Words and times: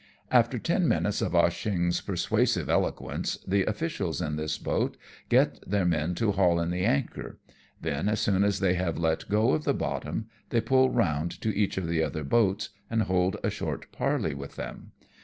After 0.31 0.57
ten 0.57 0.87
minutes 0.87 1.21
of 1.21 1.35
Ah 1.35 1.49
Cheong's 1.51 2.01
persuasive 2.01 2.67
elo 2.71 2.91
quence, 2.91 3.37
the 3.47 3.65
officials 3.65 4.19
in 4.19 4.35
this 4.35 4.57
boat 4.57 4.97
get 5.29 5.59
their 5.69 5.85
men 5.85 6.15
to 6.15 6.31
haul 6.31 6.59
in 6.59 6.71
the 6.71 6.83
anchor; 6.85 7.37
then 7.79 8.09
as 8.09 8.19
soon 8.19 8.43
as 8.43 8.61
they 8.61 8.73
have 8.73 8.97
let 8.97 9.29
go 9.29 9.51
of 9.51 9.63
the 9.63 9.75
bottom, 9.75 10.25
they 10.49 10.59
pull 10.59 10.89
round 10.89 11.39
to 11.41 11.55
each 11.55 11.77
of 11.77 11.85
the 11.85 12.01
other 12.01 12.23
boats 12.23 12.69
and 12.89 13.03
hold 13.03 13.37
a 13.43 13.51
short 13.51 13.91
parley 13.91 14.33
with 14.33 14.55
them. 14.55 14.91